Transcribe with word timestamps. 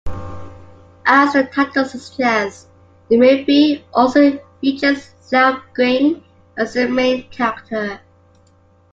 As 1.05 1.33
the 1.33 1.43
title 1.43 1.85
suggests, 1.85 2.67
the 3.09 3.17
movie 3.17 3.85
also 3.93 4.39
features 4.59 5.13
Xiaoqing 5.27 6.23
as 6.57 6.73
the 6.73 6.89
main 6.89 7.29
character. 7.29 8.01